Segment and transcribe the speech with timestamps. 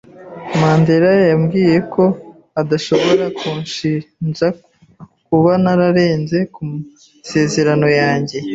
[0.59, 2.03] Mandera yambwiye ko
[2.61, 4.47] adashobora kunshinja
[5.27, 8.37] kuba narenze ku masezerano yanjye.